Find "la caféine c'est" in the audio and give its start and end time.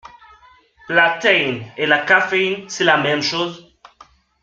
1.85-2.83